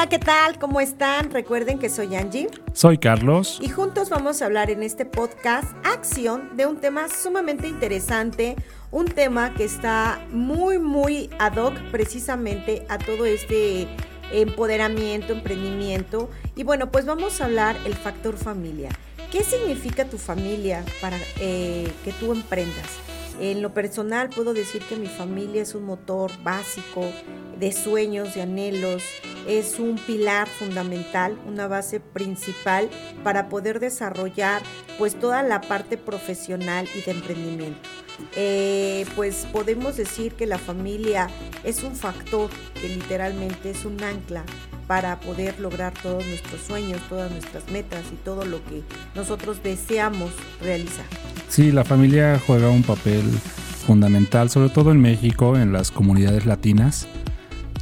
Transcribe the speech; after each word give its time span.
Hola, 0.00 0.08
¿qué 0.08 0.18
tal? 0.18 0.58
¿Cómo 0.58 0.80
están? 0.80 1.30
Recuerden 1.30 1.78
que 1.78 1.90
soy 1.90 2.16
Angie. 2.16 2.48
Soy 2.72 2.96
Carlos. 2.96 3.58
Y 3.60 3.68
juntos 3.68 4.08
vamos 4.08 4.40
a 4.40 4.46
hablar 4.46 4.70
en 4.70 4.82
este 4.82 5.04
podcast 5.04 5.74
Acción 5.84 6.56
de 6.56 6.64
un 6.64 6.78
tema 6.78 7.06
sumamente 7.10 7.68
interesante, 7.68 8.56
un 8.90 9.04
tema 9.04 9.52
que 9.52 9.64
está 9.64 10.26
muy, 10.32 10.78
muy 10.78 11.28
ad 11.38 11.58
hoc 11.58 11.74
precisamente 11.90 12.86
a 12.88 12.96
todo 12.96 13.26
este 13.26 13.88
empoderamiento, 14.32 15.34
emprendimiento. 15.34 16.30
Y 16.56 16.62
bueno, 16.62 16.90
pues 16.90 17.04
vamos 17.04 17.42
a 17.42 17.44
hablar 17.44 17.76
el 17.84 17.92
factor 17.92 18.38
familia. 18.38 18.88
¿Qué 19.30 19.44
significa 19.44 20.06
tu 20.06 20.16
familia 20.16 20.82
para 21.02 21.18
eh, 21.40 21.92
que 22.06 22.12
tú 22.14 22.32
emprendas? 22.32 22.86
En 23.38 23.60
lo 23.60 23.74
personal 23.74 24.30
puedo 24.30 24.54
decir 24.54 24.82
que 24.82 24.96
mi 24.96 25.08
familia 25.08 25.60
es 25.60 25.74
un 25.74 25.84
motor 25.84 26.30
básico 26.42 27.04
de 27.58 27.72
sueños, 27.72 28.34
de 28.34 28.42
anhelos, 28.42 29.02
es 29.50 29.80
un 29.80 29.96
pilar 29.96 30.46
fundamental, 30.46 31.36
una 31.44 31.66
base 31.66 31.98
principal 31.98 32.88
para 33.24 33.48
poder 33.48 33.80
desarrollar 33.80 34.62
pues 34.96 35.18
toda 35.18 35.42
la 35.42 35.60
parte 35.60 35.96
profesional 35.96 36.86
y 36.96 37.00
de 37.00 37.10
emprendimiento. 37.10 37.88
Eh, 38.36 39.06
pues 39.16 39.48
podemos 39.52 39.96
decir 39.96 40.34
que 40.34 40.46
la 40.46 40.58
familia 40.58 41.28
es 41.64 41.82
un 41.82 41.96
factor 41.96 42.48
que 42.80 42.88
literalmente 42.88 43.70
es 43.70 43.84
un 43.84 44.00
ancla 44.04 44.44
para 44.86 45.18
poder 45.18 45.58
lograr 45.58 45.94
todos 46.00 46.24
nuestros 46.26 46.60
sueños, 46.60 47.00
todas 47.08 47.32
nuestras 47.32 47.68
metas 47.70 48.04
y 48.12 48.16
todo 48.24 48.44
lo 48.44 48.64
que 48.66 48.82
nosotros 49.16 49.62
deseamos 49.64 50.30
realizar. 50.60 51.06
Sí, 51.48 51.72
la 51.72 51.84
familia 51.84 52.40
juega 52.46 52.68
un 52.68 52.84
papel 52.84 53.24
fundamental, 53.84 54.50
sobre 54.50 54.68
todo 54.68 54.92
en 54.92 55.00
México, 55.00 55.56
en 55.56 55.72
las 55.72 55.90
comunidades 55.90 56.46
latinas. 56.46 57.08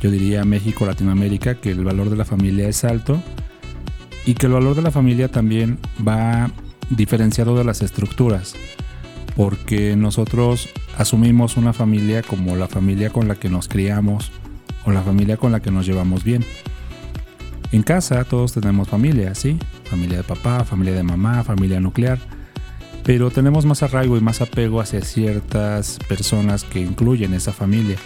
Yo 0.00 0.10
diría 0.10 0.44
México, 0.44 0.86
Latinoamérica, 0.86 1.56
que 1.56 1.70
el 1.70 1.84
valor 1.84 2.10
de 2.10 2.16
la 2.16 2.24
familia 2.24 2.68
es 2.68 2.84
alto 2.84 3.20
y 4.24 4.34
que 4.34 4.46
el 4.46 4.52
valor 4.52 4.74
de 4.76 4.82
la 4.82 4.90
familia 4.90 5.28
también 5.28 5.78
va 6.06 6.50
diferenciado 6.90 7.56
de 7.56 7.64
las 7.64 7.82
estructuras, 7.82 8.54
porque 9.36 9.96
nosotros 9.96 10.68
asumimos 10.96 11.56
una 11.56 11.72
familia 11.72 12.22
como 12.22 12.56
la 12.56 12.68
familia 12.68 13.10
con 13.10 13.28
la 13.28 13.34
que 13.34 13.48
nos 13.48 13.68
criamos 13.68 14.30
o 14.84 14.92
la 14.92 15.02
familia 15.02 15.36
con 15.36 15.52
la 15.52 15.60
que 15.60 15.70
nos 15.70 15.86
llevamos 15.86 16.24
bien. 16.24 16.44
En 17.72 17.82
casa 17.82 18.24
todos 18.24 18.52
tenemos 18.52 18.88
familia, 18.88 19.34
¿sí? 19.34 19.58
Familia 19.84 20.18
de 20.18 20.24
papá, 20.24 20.64
familia 20.64 20.94
de 20.94 21.02
mamá, 21.02 21.44
familia 21.44 21.80
nuclear 21.80 22.18
pero 23.08 23.30
tenemos 23.30 23.64
más 23.64 23.82
arraigo 23.82 24.18
y 24.18 24.20
más 24.20 24.42
apego 24.42 24.82
hacia 24.82 25.00
ciertas 25.00 25.98
personas 26.10 26.64
que 26.64 26.80
incluyen 26.80 27.32
esa 27.32 27.54
familia. 27.54 27.96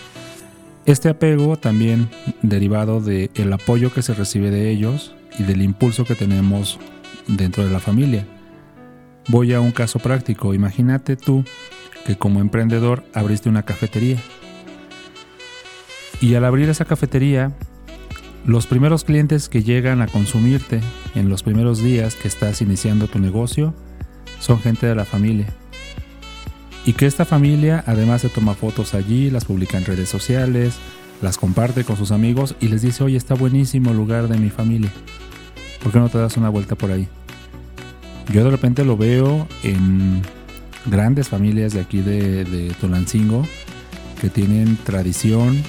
Este 0.85 1.09
apego 1.09 1.57
también 1.57 2.11
derivado 2.43 3.01
del 3.01 3.31
el 3.35 3.53
apoyo 3.53 3.93
que 3.93 4.03
se 4.03 4.15
recibe 4.15 4.51
de 4.51 4.71
ellos 4.71 5.15
y 5.39 5.45
del 5.45 5.63
impulso 5.63 6.05
que 6.05 6.17
tenemos 6.17 6.81
dentro 7.29 7.65
de 7.65 7.71
la 7.71 7.79
familia. 7.79 8.27
Voy 9.29 9.53
a 9.53 9.61
un 9.61 9.71
caso 9.71 10.01
práctico. 10.01 10.55
Imagínate 10.55 11.17
tú 11.17 11.45
que 12.05 12.17
como 12.17 12.41
emprendedor 12.41 13.05
abriste 13.15 13.49
una 13.49 13.63
cafetería. 13.63 14.19
Y 16.21 16.35
al 16.35 16.45
abrir 16.45 16.69
esa 16.69 16.85
cafetería, 16.85 17.53
los 18.45 18.67
primeros 18.67 19.05
clientes 19.05 19.49
que 19.49 19.63
llegan 19.63 20.03
a 20.03 20.09
consumirte 20.09 20.81
en 21.15 21.29
los 21.29 21.45
primeros 21.45 21.81
días 21.81 22.17
que 22.17 22.27
estás 22.27 22.61
iniciando 22.61 23.07
tu 23.07 23.21
negocio 23.21 23.73
son 24.41 24.59
gente 24.59 24.87
de 24.87 24.97
la 24.97 25.05
familia. 25.05 25.47
Y 26.85 26.95
que 26.95 27.07
esta 27.07 27.25
familia 27.25 27.85
además 27.87 28.23
se 28.23 28.29
toma 28.29 28.55
fotos 28.55 28.95
allí, 28.95 29.31
las 29.31 29.45
publica 29.45 29.79
en 29.79 29.85
redes 29.85 30.09
sociales, 30.09 30.75
las 31.21 31.39
comparte 31.39 31.85
con 31.85 31.97
sus 31.97 32.11
amigos 32.11 32.57
y 32.61 32.69
les 32.69 32.83
dice, 32.83 33.05
oye, 33.05 33.17
está 33.17 33.35
buenísimo 33.35 33.91
el 33.91 33.97
lugar 33.97 34.29
de 34.29 34.39
mi 34.39 34.51
familia. 34.51 34.91
¿Por 35.83 35.93
qué 35.93 35.99
no 36.01 36.09
te 36.09 36.19
das 36.19 36.37
una 36.37 36.49
vuelta 36.49 36.75
por 36.75 36.91
ahí? 36.91 37.07
Yo 38.33 38.45
de 38.45 38.51
repente 38.51 38.85
lo 38.85 38.97
veo 38.97 39.47
en 39.63 40.23
grandes 40.87 41.29
familias 41.29 41.73
de 41.73 41.81
aquí 41.81 42.01
de, 42.01 42.45
de 42.45 42.71
Tulancingo 42.81 43.47
que 44.21 44.31
tienen 44.31 44.77
tradición, 44.77 45.63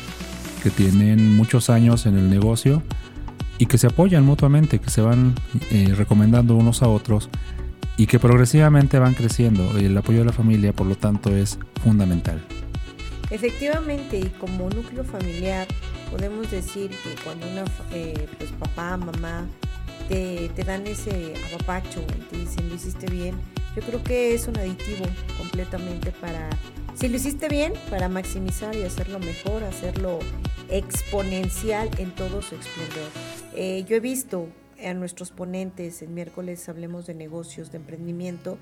que 0.63 0.69
tienen 0.69 1.35
muchos 1.35 1.69
años 1.69 2.05
en 2.05 2.17
el 2.17 2.29
negocio 2.29 2.81
y 3.57 3.65
que 3.65 3.77
se 3.77 3.87
apoyan 3.87 4.25
mutuamente, 4.25 4.79
que 4.79 4.89
se 4.89 5.01
van 5.01 5.33
eh, 5.71 5.93
recomendando 5.95 6.55
unos 6.55 6.81
a 6.81 6.87
otros 6.87 7.29
y 7.97 8.07
que 8.07 8.19
progresivamente 8.19 8.99
van 8.99 9.13
creciendo. 9.13 9.77
El 9.77 9.97
apoyo 9.97 10.19
de 10.19 10.25
la 10.25 10.33
familia, 10.33 10.73
por 10.73 10.87
lo 10.87 10.95
tanto, 10.95 11.35
es 11.35 11.57
fundamental. 11.83 12.41
Efectivamente, 13.29 14.19
y 14.19 14.29
como 14.39 14.69
núcleo 14.69 15.03
familiar, 15.03 15.67
podemos 16.11 16.49
decir 16.51 16.91
que 16.91 17.15
cuando 17.23 17.47
una, 17.47 17.63
eh, 17.91 18.27
pues 18.37 18.51
papá, 18.51 18.97
mamá, 18.97 19.47
te, 20.07 20.49
te, 20.55 20.63
dan 20.63 20.85
ese 20.85 21.33
apapacho 21.47 22.03
y 22.17 22.21
te 22.29 22.37
dicen 22.37 22.69
lo 22.69 22.75
hiciste 22.75 23.07
bien, 23.07 23.35
yo 23.75 23.81
creo 23.81 24.03
que 24.03 24.35
es 24.35 24.47
un 24.47 24.57
aditivo 24.57 25.05
completamente 25.37 26.11
para, 26.11 26.49
si 26.93 27.07
lo 27.07 27.15
hiciste 27.15 27.47
bien, 27.47 27.73
para 27.89 28.09
maximizar 28.09 28.75
y 28.75 28.83
hacerlo 28.83 29.19
mejor, 29.19 29.63
hacerlo 29.63 30.19
exponencial 30.69 31.89
en 31.97 32.11
todo 32.11 32.41
su 32.41 32.55
esplendor. 32.55 33.09
Eh, 33.55 33.85
yo 33.87 33.95
he 33.95 33.99
visto 33.99 34.47
a 34.85 34.93
nuestros 34.93 35.31
ponentes 35.31 36.01
en 36.01 36.13
miércoles 36.13 36.67
Hablemos 36.69 37.05
de 37.05 37.13
negocios, 37.13 37.71
de 37.71 37.77
emprendimiento, 37.77 38.57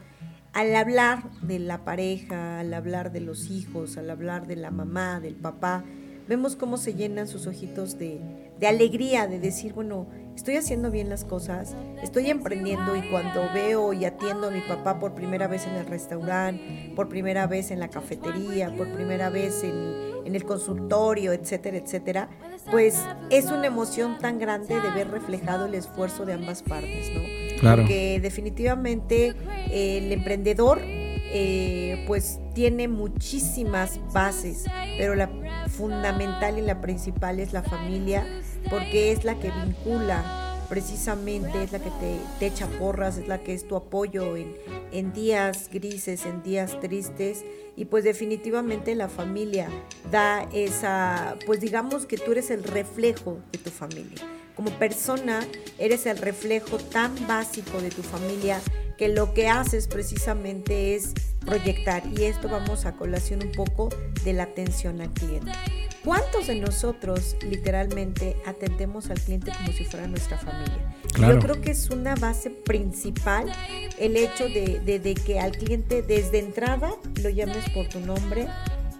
al 0.54 0.76
hablar 0.76 1.24
de 1.42 1.60
la 1.60 1.86
pareja, 1.86 2.60
al 2.60 2.74
hablar 2.74 3.12
de 3.12 3.22
los 3.22 3.50
hijos, 3.50 3.98
al 3.98 4.10
hablar 4.10 4.48
de 4.48 4.58
la 4.58 4.72
mamá, 4.72 5.20
del 5.20 5.36
papá, 5.36 5.84
vemos 6.28 6.56
cómo 6.56 6.78
se 6.78 6.94
llenan 6.94 7.28
sus 7.28 7.48
ojitos 7.48 7.98
de, 7.98 8.20
de 8.60 8.68
alegría, 8.68 9.28
de 9.28 9.40
decir, 9.40 9.74
bueno, 9.74 10.08
estoy 10.36 10.56
haciendo 10.56 10.92
bien 10.92 11.10
las 11.10 11.24
cosas, 11.24 11.76
estoy 12.04 12.30
emprendiendo 12.30 12.96
y 12.96 13.02
cuando 13.10 13.42
veo 13.54 13.94
y 13.94 14.06
atiendo 14.06 14.48
a 14.48 14.52
mi 14.52 14.62
papá 14.62 15.00
por 15.00 15.14
primera 15.14 15.48
vez 15.48 15.66
en 15.68 15.76
el 15.76 15.86
restaurante, 15.86 16.94
por 16.96 17.10
primera 17.10 17.48
vez 17.48 17.72
en 17.72 17.80
la 17.80 17.90
cafetería, 17.90 18.76
por 18.76 18.92
primera 18.94 19.30
vez 19.30 19.64
en, 19.64 20.11
en 20.32 20.36
el 20.36 20.46
consultorio, 20.46 21.34
etcétera, 21.34 21.78
etcétera, 21.78 22.30
pues 22.72 22.98
es 23.30 23.46
una 23.46 23.68
emoción 23.68 24.18
tan 24.18 24.40
grande 24.40 24.80
de 24.80 24.90
ver 24.92 25.12
reflejado 25.12 25.66
el 25.66 25.76
esfuerzo 25.76 26.26
de 26.26 26.34
ambas 26.34 26.64
partes, 26.64 27.12
¿no? 27.14 27.22
Claro. 27.60 27.82
Porque 27.82 28.20
definitivamente 28.22 29.36
eh, 29.70 29.98
el 29.98 30.12
emprendedor 30.14 30.80
eh, 30.82 32.04
pues 32.08 32.40
tiene 32.54 32.88
muchísimas 32.88 34.00
bases, 34.14 34.66
pero 34.98 35.16
la 35.16 35.30
fundamental 35.70 36.58
y 36.58 36.62
la 36.62 36.80
principal 36.80 37.42
es 37.42 37.52
la 37.52 37.62
familia, 37.62 38.26
porque 38.70 39.12
es 39.12 39.26
la 39.26 39.38
que 39.38 39.52
vincula 39.52 40.51
precisamente 40.72 41.64
es 41.64 41.74
la 41.74 41.80
que 41.80 41.90
te, 41.90 42.18
te, 42.40 42.46
echa 42.48 42.66
porras, 42.80 43.18
es 43.18 43.28
la 43.28 43.40
que 43.40 43.54
es 43.54 43.68
tu 43.68 43.76
apoyo 43.76 44.38
en, 44.38 44.56
en 44.94 45.12
días 45.12 45.70
grises, 45.70 46.26
en 46.26 46.42
días 46.44 46.80
tristes. 46.80 47.44
Y 47.76 47.84
pues 47.84 48.06
definitivamente 48.06 48.96
la 48.96 49.10
familia 49.10 49.68
da 50.10 50.48
esa, 50.54 51.36
pues 51.46 51.60
digamos 51.60 52.06
que 52.06 52.18
tú 52.18 52.32
eres 52.32 52.52
el 52.52 52.64
reflejo 52.64 53.40
de 53.52 53.58
tu 53.58 53.70
familia. 53.70 54.26
Como 54.56 54.72
persona 54.80 55.46
eres 55.78 56.06
el 56.06 56.18
reflejo 56.18 56.78
tan 56.78 57.28
básico 57.28 57.82
de 57.82 57.90
tu 57.90 58.02
familia 58.02 58.62
que 58.98 59.10
lo 59.10 59.34
que 59.34 59.50
haces 59.50 59.90
precisamente 59.90 60.96
es 60.96 61.14
proyectar. 61.46 62.02
Y 62.18 62.24
esto 62.24 62.48
vamos 62.48 62.86
a 62.86 62.94
colación 62.94 63.44
un 63.44 63.52
poco 63.52 63.90
de 64.24 64.32
la 64.32 64.44
atención 64.44 65.02
al 65.02 65.12
cliente. 65.12 65.52
¿Cuántos 66.04 66.48
de 66.48 66.56
nosotros 66.56 67.36
literalmente 67.48 68.36
atendemos 68.46 69.10
al 69.10 69.20
cliente 69.20 69.52
como 69.56 69.72
si 69.72 69.86
fuera 69.86 70.08
nuestra 70.08 70.38
familia? 70.38 70.96
Claro. 71.14 71.36
Yo 71.36 71.40
creo 71.40 71.62
que 71.62 71.72
es 71.72 71.90
una 71.90 72.16
base 72.16 72.50
principal 72.50 73.52
el 74.00 74.18
hecho 74.18 74.50
de, 74.50 74.80
de, 74.80 75.00
de 75.00 75.14
que 75.14 75.40
al 75.40 75.52
cliente 75.52 76.02
desde 76.02 76.40
entrada 76.40 76.92
lo 77.22 77.30
llames 77.30 77.70
por 77.70 77.88
tu 77.88 78.00
nombre 78.00 78.48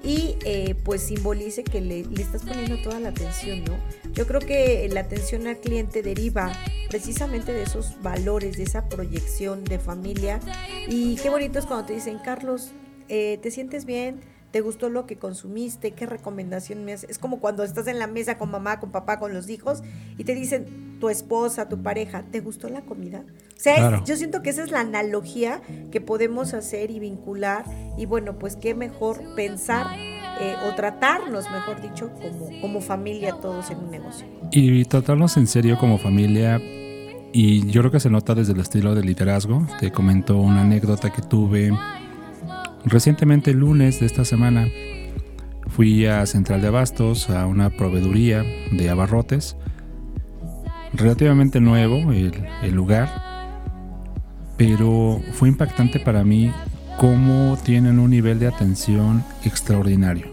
y 0.04 0.36
eh, 0.46 0.76
pues 0.84 1.02
simbolice 1.04 1.64
que 1.64 1.82
le, 1.82 2.04
le, 2.06 2.22
estás 2.22 2.44
poniendo 2.44 2.82
toda 2.82 3.00
la 3.00 3.10
atención, 3.10 3.64
¿no? 3.64 3.78
Yo 4.14 4.26
creo 4.26 4.40
que 4.40 4.88
la 4.92 5.02
atención 5.02 5.48
al 5.48 5.58
cliente 5.58 6.02
deriva 6.02 6.52
precisamente 6.90 7.54
de 7.54 7.64
esos 7.64 8.02
valores, 8.02 8.58
de 8.58 8.64
esa 8.64 8.90
proyección 8.90 9.64
de 9.64 9.80
familia 9.80 10.40
y 10.88 11.16
qué 11.18 11.30
bonito 11.30 11.60
es 11.60 11.66
cuando 11.66 11.88
te 11.88 11.94
dicen, 11.94 12.20
Carlos, 12.24 12.72
eh, 13.10 13.40
¿te 13.42 13.52
sientes 13.52 13.86
bien? 13.86 14.22
¿Te 14.52 14.62
gustó 14.62 14.90
lo 14.90 15.06
que 15.06 15.18
consumiste? 15.18 15.92
¿Qué 15.92 16.06
recomendación 16.06 16.84
me 16.84 16.94
haces? 16.94 17.10
Es 17.10 17.18
como 17.18 17.40
cuando 17.40 17.64
estás 17.64 17.88
en 17.88 18.00
la 18.00 18.08
mesa 18.08 18.38
con 18.38 18.52
mamá, 18.52 18.80
con 18.80 18.92
papá, 18.92 19.18
con 19.18 19.34
los 19.34 19.50
hijos 19.50 19.82
y 20.18 20.26
te 20.26 20.36
dicen 20.36 20.98
tu 21.00 21.10
esposa, 21.10 21.70
tu 21.70 21.82
pareja, 21.82 22.24
¿te 22.32 22.42
gustó 22.42 22.70
la 22.70 22.82
comida? 22.82 23.24
O 23.56 23.60
sea, 23.60 24.04
yo 24.04 24.16
siento 24.16 24.42
que 24.42 24.50
esa 24.50 24.64
es 24.64 24.72
la 24.72 24.82
analogía 24.82 25.62
que 25.92 26.02
podemos 26.02 26.54
hacer 26.54 26.92
y 26.92 27.00
vincular 27.00 27.66
y 27.98 28.06
bueno, 28.06 28.38
pues 28.38 28.56
qué 28.56 28.76
mejor 28.76 29.22
pensar 29.36 29.88
eh, 30.42 30.56
o 30.68 30.76
tratarnos, 30.76 31.50
mejor 31.50 31.82
dicho, 31.82 32.12
como, 32.22 32.62
como 32.62 32.82
familia 32.82 33.36
todos 33.42 33.72
en 33.72 33.78
un 33.78 33.92
negocio. 33.92 34.28
Y 34.52 34.84
tratarnos 34.86 35.38
en 35.38 35.48
serio 35.48 35.78
como 35.80 35.98
familia 35.98 36.60
y 37.34 37.66
yo 37.72 37.82
creo 37.82 37.92
que 37.92 38.00
se 38.00 38.10
nota 38.10 38.36
desde 38.36 38.54
el 38.54 38.60
estilo 38.60 38.94
de 38.96 39.04
liderazgo. 39.04 39.66
Te 39.80 39.92
comento 39.92 40.38
una 40.38 40.62
anécdota 40.62 41.12
que 41.12 41.22
tuve 41.22 41.72
recientemente 42.86 43.52
el 43.52 43.58
lunes 43.58 44.00
de 44.00 44.06
esta 44.06 44.26
semana. 44.26 44.68
Fui 45.68 46.06
a 46.06 46.26
Central 46.26 46.62
de 46.62 46.68
Abastos, 46.68 47.30
a 47.30 47.46
una 47.46 47.70
proveeduría 47.70 48.44
de 48.72 48.90
abarrotes. 48.90 49.56
Relativamente 50.94 51.62
nuevo 51.62 52.12
el, 52.12 52.34
lugar, 52.74 53.10
pero 54.58 55.22
fue 55.32 55.48
impactante 55.48 56.00
para 56.00 56.26
mí 56.26 56.52
cómo 56.98 57.58
tienen 57.64 58.00
un 58.00 58.10
nivel 58.10 58.40
de 58.40 58.48
atención 58.48 59.24
extraordinario. 59.46 60.28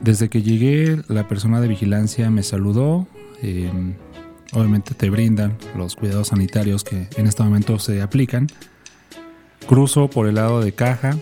Desde 0.00 0.28
que 0.28 0.42
llegué, 0.42 1.02
la 1.08 1.26
persona 1.26 1.60
de 1.60 1.66
vigilancia 1.66 2.30
me 2.30 2.44
saludó. 2.44 3.08
Eh, 3.42 3.70
obviamente 4.52 4.94
te 4.94 5.10
brindan 5.10 5.56
los 5.76 5.96
cuidados 5.96 6.28
sanitarios 6.28 6.84
que 6.84 7.08
en 7.16 7.26
este 7.26 7.42
momento 7.42 7.80
se 7.80 8.00
aplican. 8.00 8.46
Cruzo 9.66 10.08
por 10.08 10.28
el 10.28 10.36
lado 10.36 10.60
de 10.60 10.72
caja. 10.72 11.16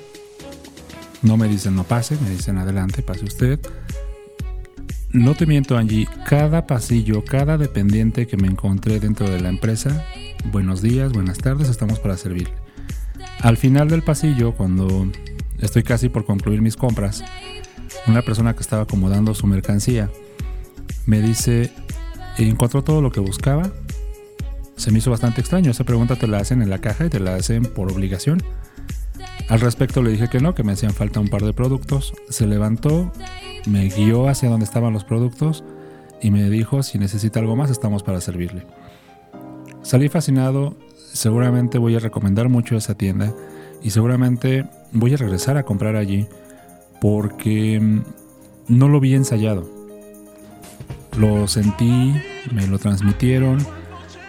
No 1.22 1.36
me 1.36 1.48
dicen 1.48 1.74
no 1.74 1.84
pase, 1.84 2.16
me 2.22 2.30
dicen 2.30 2.58
adelante, 2.58 3.02
pase 3.02 3.24
usted. 3.24 3.58
No 5.10 5.34
te 5.34 5.46
miento, 5.46 5.78
Angie, 5.78 6.08
cada 6.26 6.66
pasillo, 6.66 7.24
cada 7.24 7.56
dependiente 7.56 8.26
que 8.26 8.36
me 8.36 8.48
encontré 8.48 8.98
dentro 8.98 9.30
de 9.30 9.40
la 9.40 9.48
empresa, 9.48 10.04
buenos 10.50 10.82
días, 10.82 11.12
buenas 11.12 11.38
tardes, 11.38 11.68
estamos 11.68 12.00
para 12.00 12.16
servir. 12.16 12.50
Al 13.40 13.56
final 13.56 13.88
del 13.88 14.02
pasillo, 14.02 14.52
cuando 14.52 15.06
estoy 15.60 15.84
casi 15.84 16.08
por 16.08 16.24
concluir 16.24 16.60
mis 16.62 16.76
compras, 16.76 17.22
una 18.06 18.22
persona 18.22 18.54
que 18.54 18.60
estaba 18.60 18.82
acomodando 18.82 19.34
su 19.34 19.46
mercancía 19.46 20.10
me 21.06 21.20
dice, 21.20 21.72
encontró 22.36 22.82
todo 22.82 23.00
lo 23.00 23.12
que 23.12 23.20
buscaba. 23.20 23.70
Se 24.76 24.90
me 24.90 24.98
hizo 24.98 25.10
bastante 25.10 25.40
extraño. 25.40 25.70
Esa 25.70 25.84
pregunta 25.84 26.16
te 26.16 26.26
la 26.26 26.38
hacen 26.38 26.62
en 26.62 26.70
la 26.70 26.78
caja 26.78 27.06
y 27.06 27.10
te 27.10 27.20
la 27.20 27.36
hacen 27.36 27.64
por 27.64 27.90
obligación. 27.90 28.42
Al 29.48 29.60
respecto 29.60 30.02
le 30.02 30.10
dije 30.10 30.28
que 30.28 30.40
no, 30.40 30.54
que 30.54 30.64
me 30.64 30.72
hacían 30.72 30.92
falta 30.92 31.20
un 31.20 31.28
par 31.28 31.42
de 31.42 31.52
productos. 31.52 32.14
Se 32.28 32.46
levantó, 32.46 33.12
me 33.66 33.88
guió 33.88 34.28
hacia 34.28 34.48
donde 34.48 34.64
estaban 34.64 34.92
los 34.92 35.04
productos 35.04 35.64
y 36.20 36.30
me 36.30 36.48
dijo 36.48 36.82
si 36.82 36.98
necesita 36.98 37.40
algo 37.40 37.56
más 37.56 37.70
estamos 37.70 38.02
para 38.02 38.20
servirle. 38.20 38.66
Salí 39.82 40.08
fascinado, 40.08 40.76
seguramente 41.12 41.76
voy 41.78 41.94
a 41.94 41.98
recomendar 41.98 42.48
mucho 42.48 42.76
esa 42.76 42.94
tienda 42.94 43.34
y 43.82 43.90
seguramente 43.90 44.64
voy 44.92 45.12
a 45.12 45.18
regresar 45.18 45.58
a 45.58 45.64
comprar 45.64 45.96
allí 45.96 46.26
porque 47.00 47.78
mm, 47.78 48.00
no 48.68 48.88
lo 48.88 49.00
vi 49.00 49.14
ensayado. 49.14 49.68
Lo 51.18 51.46
sentí, 51.46 52.14
me 52.50 52.66
lo 52.66 52.78
transmitieron. 52.78 53.58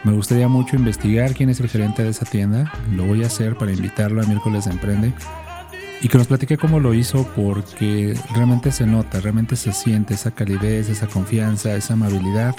Me 0.05 0.11
gustaría 0.13 0.47
mucho 0.47 0.75
investigar 0.75 1.33
quién 1.33 1.49
es 1.49 1.59
el 1.59 1.67
gerente 1.67 2.03
de 2.03 2.09
esa 2.09 2.25
tienda. 2.25 2.71
Lo 2.91 3.05
voy 3.05 3.23
a 3.23 3.27
hacer 3.27 3.57
para 3.57 3.71
invitarlo 3.71 4.21
a 4.21 4.25
miércoles 4.25 4.65
de 4.65 4.71
Emprende. 4.71 5.13
Y 5.99 6.09
que 6.09 6.19
nos 6.19 6.27
platique 6.27 6.57
cómo 6.57 6.79
lo 6.79 6.93
hizo 6.93 7.27
porque 7.35 8.15
realmente 8.35 8.71
se 8.71 8.85
nota, 8.85 9.19
realmente 9.19 9.55
se 9.55 9.73
siente 9.73 10.13
esa 10.13 10.29
calidez, 10.29 10.89
esa 10.89 11.07
confianza, 11.07 11.75
esa 11.75 11.93
amabilidad. 11.93 12.55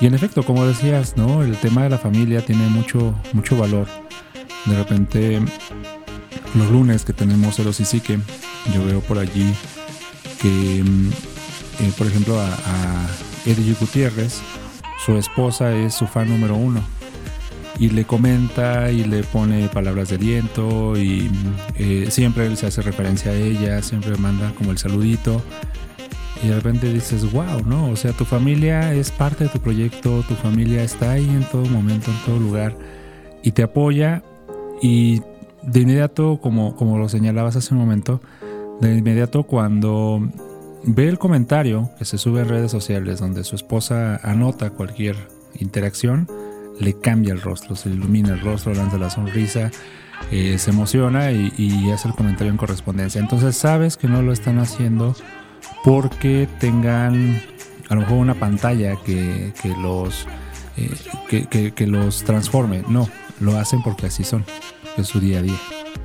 Y 0.00 0.06
en 0.06 0.14
efecto, 0.14 0.44
como 0.44 0.64
decías, 0.64 1.16
¿no? 1.16 1.42
El 1.42 1.56
tema 1.56 1.82
de 1.82 1.90
la 1.90 1.98
familia 1.98 2.40
tiene 2.46 2.68
mucho, 2.68 3.16
mucho 3.32 3.56
valor. 3.56 3.88
De 4.66 4.76
repente, 4.76 5.42
los 6.54 6.70
lunes 6.70 7.04
que 7.04 7.12
tenemos 7.12 7.58
Eros 7.58 7.80
y 7.80 8.00
yo 8.72 8.84
veo 8.86 9.00
por 9.00 9.18
allí 9.18 9.52
que 10.40 10.84
mm, 10.84 11.10
eh, 11.80 11.92
por 11.98 12.06
ejemplo, 12.06 12.40
a, 12.40 12.46
a 12.46 13.06
Eddie 13.44 13.74
Gutiérrez, 13.74 14.40
su 15.04 15.16
esposa 15.16 15.74
es 15.74 15.94
su 15.94 16.06
fan 16.06 16.28
número 16.28 16.56
uno. 16.56 16.80
Y 17.78 17.90
le 17.90 18.04
comenta 18.04 18.90
y 18.90 19.04
le 19.04 19.24
pone 19.24 19.68
palabras 19.68 20.08
de 20.08 20.16
aliento 20.16 20.96
y 20.96 21.28
eh, 21.74 22.06
siempre 22.08 22.46
él 22.46 22.56
se 22.56 22.66
hace 22.66 22.82
referencia 22.82 23.32
a 23.32 23.34
ella, 23.34 23.82
siempre 23.82 24.16
manda 24.16 24.52
como 24.56 24.70
el 24.70 24.78
saludito. 24.78 25.42
Y 26.42 26.48
de 26.48 26.54
repente 26.54 26.92
dices, 26.92 27.30
wow, 27.32 27.66
¿no? 27.66 27.90
O 27.90 27.96
sea, 27.96 28.12
tu 28.12 28.24
familia 28.24 28.94
es 28.94 29.10
parte 29.10 29.44
de 29.44 29.50
tu 29.50 29.60
proyecto, 29.60 30.22
tu 30.28 30.34
familia 30.34 30.84
está 30.84 31.12
ahí 31.12 31.28
en 31.28 31.44
todo 31.44 31.64
momento, 31.66 32.10
en 32.10 32.18
todo 32.24 32.38
lugar 32.38 32.76
y 33.42 33.52
te 33.52 33.62
apoya 33.62 34.22
y 34.80 35.20
de 35.62 35.80
inmediato, 35.80 36.38
como, 36.40 36.76
como 36.76 36.98
lo 36.98 37.08
señalabas 37.08 37.56
hace 37.56 37.74
un 37.74 37.80
momento, 37.80 38.20
de 38.80 38.96
inmediato 38.96 39.44
cuando 39.44 40.20
Ve 40.86 41.08
el 41.08 41.18
comentario 41.18 41.90
que 41.98 42.04
se 42.04 42.18
sube 42.18 42.42
en 42.42 42.48
redes 42.48 42.70
sociales 42.70 43.18
donde 43.18 43.42
su 43.42 43.56
esposa 43.56 44.20
anota 44.22 44.70
cualquier 44.70 45.16
interacción, 45.58 46.28
le 46.78 46.98
cambia 46.98 47.32
el 47.32 47.40
rostro, 47.40 47.74
se 47.74 47.88
ilumina 47.88 48.34
el 48.34 48.40
rostro, 48.40 48.74
lanza 48.74 48.98
la 48.98 49.08
sonrisa, 49.08 49.70
eh, 50.30 50.58
se 50.58 50.70
emociona 50.70 51.32
y, 51.32 51.90
hace 51.90 52.08
el 52.08 52.14
comentario 52.14 52.50
en 52.50 52.58
correspondencia. 52.58 53.18
Entonces 53.18 53.56
sabes 53.56 53.96
que 53.96 54.08
no 54.08 54.20
lo 54.20 54.32
están 54.32 54.58
haciendo 54.58 55.14
porque 55.84 56.48
tengan 56.60 57.40
a 57.88 57.94
lo 57.94 58.02
mejor 58.02 58.18
una 58.18 58.34
pantalla 58.34 58.96
que, 59.04 59.52
los, 59.80 60.26
eh, 60.76 61.72
que, 61.74 61.86
los 61.86 62.24
transforme. 62.24 62.84
No, 62.88 63.08
lo 63.40 63.56
hacen 63.56 63.82
porque 63.82 64.06
así 64.06 64.22
son, 64.22 64.44
es 64.98 65.06
su 65.06 65.18
día 65.18 65.38
a 65.38 65.42
día. 65.42 65.58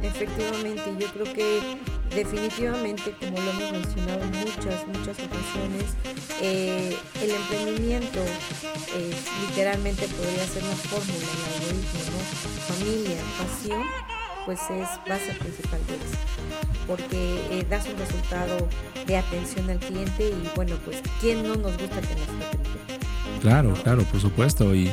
Efectivamente, 0.04 0.84
yo 0.98 1.08
creo 1.08 1.34
que 1.34 1.78
definitivamente, 2.16 3.14
como 3.20 3.40
lo 3.40 3.52
hemos 3.52 3.72
mencionado 3.72 4.22
en 4.24 4.32
muchas, 4.32 4.88
muchas 4.88 5.18
ocasiones, 5.20 5.86
eh, 6.42 6.96
el 7.22 7.32
emprendimiento 7.32 8.20
eh, 8.96 9.14
literalmente 9.48 10.08
podría 10.08 10.46
ser 10.48 10.64
una 10.64 10.76
fórmula, 10.76 11.14
el 11.18 11.54
algoritmo, 11.54 12.00
¿no? 12.12 12.74
Familia, 12.74 13.22
pasión, 13.38 13.84
pues 14.46 14.60
es 14.72 14.88
base 15.08 15.34
principal 15.34 15.80
de 15.88 15.96
eso, 15.96 16.18
porque 16.88 17.42
eh, 17.52 17.66
das 17.70 17.88
un 17.88 17.98
resultado 17.98 18.68
de 19.06 19.18
atención 19.18 19.70
al 19.70 19.80
cliente 19.80 20.30
y 20.30 20.50
bueno, 20.56 20.76
pues 20.86 21.02
¿quién 21.22 21.44
no 21.44 21.56
nos 21.56 21.78
gusta 21.78 22.02
que 22.02 22.16
nos 22.16 22.30
atención? 22.30 23.00
Claro, 23.42 23.74
claro, 23.84 24.04
por 24.04 24.20
supuesto, 24.20 24.76
y, 24.76 24.92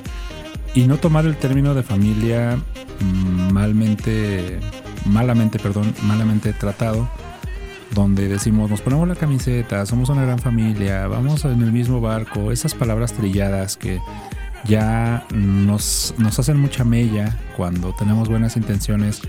y 0.74 0.86
no 0.86 0.98
tomar 0.98 1.26
el 1.26 1.36
término 1.36 1.74
de 1.74 1.82
familia 1.82 2.56
mm, 3.00 3.52
malmente 3.52 4.60
malamente, 5.06 5.58
perdón, 5.58 5.94
malamente 6.02 6.52
tratado, 6.52 7.08
donde 7.94 8.28
decimos, 8.28 8.70
nos 8.70 8.80
ponemos 8.80 9.08
la 9.08 9.14
camiseta, 9.14 9.86
somos 9.86 10.08
una 10.08 10.22
gran 10.22 10.38
familia, 10.38 11.06
vamos 11.06 11.44
en 11.44 11.62
el 11.62 11.72
mismo 11.72 12.00
barco, 12.00 12.52
esas 12.52 12.74
palabras 12.74 13.12
trilladas 13.12 13.76
que 13.76 14.00
ya 14.66 15.24
nos, 15.32 16.14
nos 16.18 16.38
hacen 16.38 16.58
mucha 16.58 16.84
mella 16.84 17.36
cuando 17.56 17.94
tenemos 17.94 18.28
buenas 18.28 18.56
intenciones, 18.56 19.20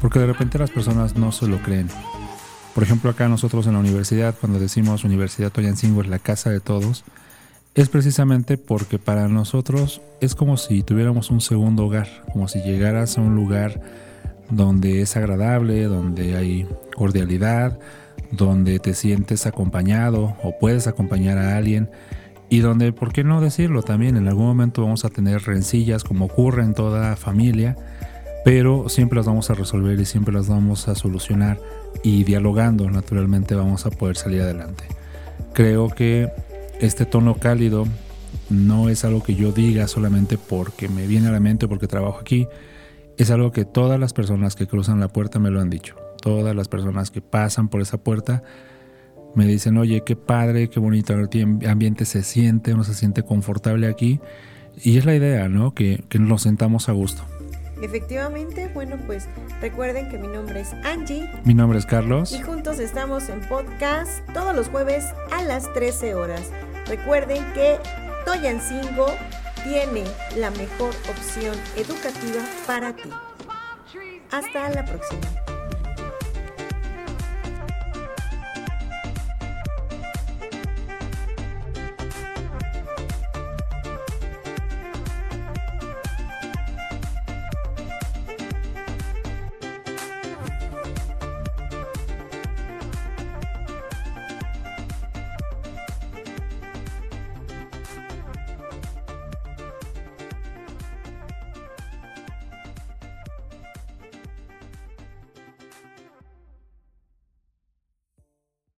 porque 0.00 0.18
de 0.18 0.26
repente 0.26 0.58
las 0.58 0.70
personas 0.70 1.16
no 1.16 1.32
se 1.32 1.48
lo 1.48 1.58
creen. 1.58 1.88
Por 2.74 2.84
ejemplo, 2.84 3.10
acá 3.10 3.28
nosotros 3.28 3.66
en 3.66 3.72
la 3.72 3.78
universidad, 3.78 4.34
cuando 4.38 4.58
decimos 4.58 5.04
Universidad 5.04 5.50
Toyancingo 5.50 6.02
es 6.02 6.08
la 6.08 6.18
casa 6.18 6.50
de 6.50 6.60
todos, 6.60 7.04
es 7.74 7.88
precisamente 7.88 8.56
porque 8.56 8.98
para 8.98 9.28
nosotros 9.28 10.00
es 10.20 10.34
como 10.34 10.56
si 10.56 10.82
tuviéramos 10.82 11.30
un 11.30 11.40
segundo 11.40 11.86
hogar, 11.86 12.08
como 12.32 12.48
si 12.48 12.62
llegaras 12.62 13.18
a 13.18 13.20
un 13.20 13.34
lugar 13.34 13.80
donde 14.50 15.02
es 15.02 15.16
agradable, 15.16 15.84
donde 15.84 16.36
hay 16.36 16.68
cordialidad, 16.94 17.78
donde 18.30 18.78
te 18.78 18.94
sientes 18.94 19.46
acompañado 19.46 20.36
o 20.42 20.58
puedes 20.58 20.86
acompañar 20.86 21.38
a 21.38 21.56
alguien 21.56 21.88
y 22.48 22.60
donde, 22.60 22.92
¿por 22.92 23.12
qué 23.12 23.24
no 23.24 23.40
decirlo? 23.40 23.82
También 23.82 24.16
en 24.16 24.28
algún 24.28 24.46
momento 24.46 24.82
vamos 24.82 25.04
a 25.04 25.10
tener 25.10 25.42
rencillas 25.42 26.04
como 26.04 26.26
ocurre 26.26 26.62
en 26.62 26.74
toda 26.74 27.16
familia, 27.16 27.76
pero 28.44 28.88
siempre 28.88 29.16
las 29.16 29.26
vamos 29.26 29.50
a 29.50 29.54
resolver 29.54 29.98
y 29.98 30.04
siempre 30.04 30.32
las 30.32 30.48
vamos 30.48 30.86
a 30.88 30.94
solucionar 30.94 31.58
y 32.04 32.24
dialogando 32.24 32.88
naturalmente 32.90 33.54
vamos 33.54 33.86
a 33.86 33.90
poder 33.90 34.16
salir 34.16 34.42
adelante. 34.42 34.84
Creo 35.54 35.88
que 35.88 36.30
este 36.80 37.06
tono 37.06 37.34
cálido 37.34 37.86
no 38.48 38.88
es 38.88 39.04
algo 39.04 39.22
que 39.22 39.34
yo 39.34 39.50
diga 39.50 39.88
solamente 39.88 40.38
porque 40.38 40.88
me 40.88 41.06
viene 41.06 41.28
a 41.28 41.32
la 41.32 41.40
mente 41.40 41.66
porque 41.66 41.88
trabajo 41.88 42.20
aquí, 42.20 42.46
es 43.18 43.30
algo 43.30 43.50
que 43.50 43.64
todas 43.64 43.98
las 43.98 44.12
personas 44.12 44.56
que 44.56 44.66
cruzan 44.66 45.00
la 45.00 45.08
puerta 45.08 45.38
me 45.38 45.50
lo 45.50 45.60
han 45.60 45.70
dicho. 45.70 45.96
Todas 46.20 46.54
las 46.54 46.68
personas 46.68 47.10
que 47.10 47.22
pasan 47.22 47.68
por 47.68 47.80
esa 47.80 47.98
puerta 47.98 48.42
me 49.34 49.46
dicen, 49.46 49.76
oye, 49.78 50.02
qué 50.04 50.16
padre, 50.16 50.68
qué 50.68 50.80
bonito 50.80 51.14
ambiente 51.66 52.04
se 52.04 52.22
siente, 52.22 52.74
uno 52.74 52.84
se 52.84 52.94
siente 52.94 53.22
confortable 53.22 53.86
aquí. 53.86 54.20
Y 54.82 54.98
es 54.98 55.06
la 55.06 55.14
idea, 55.14 55.48
¿no? 55.48 55.74
Que, 55.74 56.04
que 56.08 56.18
nos 56.18 56.42
sentamos 56.42 56.88
a 56.88 56.92
gusto. 56.92 57.22
Efectivamente, 57.82 58.70
bueno, 58.72 58.96
pues 59.06 59.28
recuerden 59.60 60.08
que 60.08 60.18
mi 60.18 60.28
nombre 60.28 60.60
es 60.60 60.72
Angie. 60.84 61.30
Mi 61.44 61.52
nombre 61.52 61.78
es 61.78 61.86
Carlos. 61.86 62.32
Y 62.32 62.42
juntos 62.42 62.78
estamos 62.78 63.28
en 63.28 63.40
podcast 63.42 64.26
todos 64.32 64.56
los 64.56 64.68
jueves 64.68 65.04
a 65.30 65.42
las 65.42 65.72
13 65.74 66.14
horas. 66.14 66.50
Recuerden 66.86 67.44
que 67.52 67.76
Toyancingo 68.24 69.08
tiene 69.68 70.04
la 70.36 70.50
mejor 70.50 70.94
opción 71.08 71.56
educativa 71.76 72.44
para 72.66 72.94
ti. 72.94 73.10
Hasta 74.30 74.70
la 74.70 74.84
próxima. 74.84 75.35